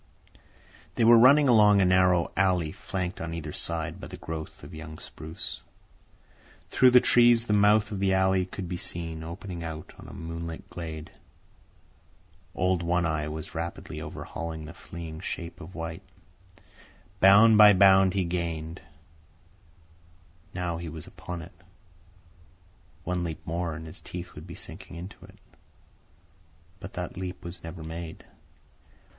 [0.95, 4.73] They were running along a narrow alley flanked on either side by a growth of
[4.73, 5.61] young spruce.
[6.71, 10.13] Through the trees the mouth of the alley could be seen, opening out on a
[10.13, 11.11] moonlit glade.
[12.55, 16.01] Old One Eye was rapidly overhauling the fleeing shape of white.
[17.19, 18.81] Bound by bound he gained.
[20.51, 21.53] Now he was upon it.
[23.03, 25.37] One leap more and his teeth would be sinking into it.
[26.79, 28.25] But that leap was never made.